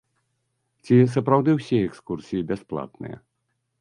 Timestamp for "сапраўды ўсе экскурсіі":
1.15-2.47